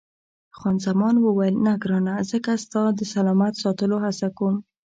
[0.57, 4.55] خان زمان وویل، نه ګرانه، ځکه زه ستا د سلامت ساتلو هڅه کوم.